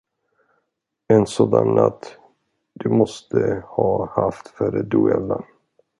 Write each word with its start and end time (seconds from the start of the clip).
En 1.15 1.25
sådan 1.27 1.67
natt 1.75 2.09
du 2.83 2.89
måste 2.89 3.61
ha 3.67 4.07
haft 4.15 4.47
före 4.49 4.81
duellen! 4.83 5.43